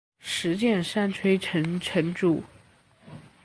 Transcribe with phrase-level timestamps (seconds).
[0.17, 2.43] 石见山吹城城主。